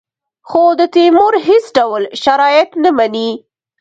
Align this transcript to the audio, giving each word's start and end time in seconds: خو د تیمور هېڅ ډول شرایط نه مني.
خو 0.49 0.63
د 0.79 0.81
تیمور 0.95 1.33
هېڅ 1.47 1.65
ډول 1.77 2.03
شرایط 2.23 2.69
نه 2.83 2.89
مني. 2.97 3.29